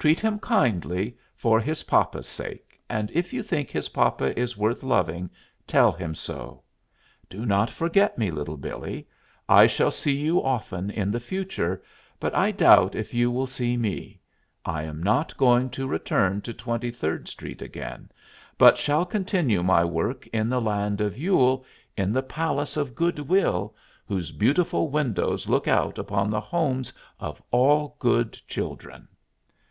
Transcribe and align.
Treat 0.00 0.20
him 0.20 0.38
kindly 0.38 1.16
for 1.34 1.58
his 1.58 1.82
papa's 1.82 2.28
sake, 2.28 2.80
and 2.88 3.10
if 3.10 3.32
you 3.32 3.42
think 3.42 3.68
his 3.68 3.88
papa 3.88 4.32
is 4.38 4.56
worth 4.56 4.84
loving 4.84 5.28
tell 5.66 5.90
him 5.90 6.14
so. 6.14 6.62
Do 7.28 7.44
not 7.44 7.68
forget 7.68 8.16
me, 8.16 8.30
Little 8.30 8.56
Billee. 8.56 9.08
I 9.48 9.66
shall 9.66 9.90
see 9.90 10.14
you 10.16 10.40
often 10.40 10.88
in 10.90 11.10
the 11.10 11.18
future, 11.18 11.82
but 12.20 12.32
I 12.32 12.52
doubt 12.52 12.94
if 12.94 13.12
you 13.12 13.28
will 13.28 13.48
see 13.48 13.76
me. 13.76 14.20
I 14.64 14.84
am 14.84 15.02
not 15.02 15.36
going 15.36 15.68
to 15.70 15.88
return 15.88 16.42
to 16.42 16.54
Twenty 16.54 16.92
Third 16.92 17.26
Street 17.26 17.60
again, 17.60 18.08
but 18.56 18.78
shall 18.78 19.04
continue 19.04 19.64
my 19.64 19.84
work 19.84 20.28
in 20.28 20.48
the 20.48 20.60
Land 20.60 21.00
of 21.00 21.18
Yule, 21.18 21.64
in 21.96 22.12
the 22.12 22.22
Palace 22.22 22.76
of 22.76 22.94
Good 22.94 23.18
Will, 23.18 23.74
whose 24.06 24.30
beautiful 24.30 24.90
windows 24.90 25.48
look 25.48 25.66
out 25.66 25.98
upon 25.98 26.30
the 26.30 26.40
homes 26.40 26.92
of 27.18 27.42
all 27.50 27.96
good 27.98 28.40
children. 28.46 29.08